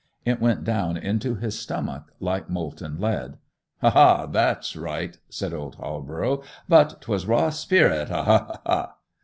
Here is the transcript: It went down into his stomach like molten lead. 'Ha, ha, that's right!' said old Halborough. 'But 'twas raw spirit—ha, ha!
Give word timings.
It 0.25 0.41
went 0.41 0.63
down 0.63 0.97
into 0.97 1.35
his 1.35 1.59
stomach 1.59 2.05
like 2.19 2.49
molten 2.49 2.99
lead. 2.99 3.37
'Ha, 3.81 3.89
ha, 3.91 4.25
that's 4.25 4.75
right!' 4.75 5.15
said 5.29 5.53
old 5.53 5.75
Halborough. 5.75 6.41
'But 6.67 7.01
'twas 7.01 7.27
raw 7.27 7.51
spirit—ha, 7.51 8.61
ha! 8.65 8.95